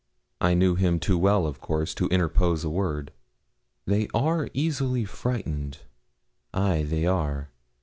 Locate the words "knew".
0.55-0.73